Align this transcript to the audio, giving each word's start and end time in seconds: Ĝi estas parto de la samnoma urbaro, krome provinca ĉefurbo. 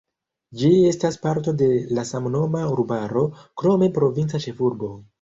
Ĝi 0.61 0.71
estas 0.91 1.17
parto 1.25 1.53
de 1.63 1.69
la 1.99 2.07
samnoma 2.13 2.65
urbaro, 2.73 3.25
krome 3.63 3.95
provinca 4.03 4.47
ĉefurbo. 4.49 4.95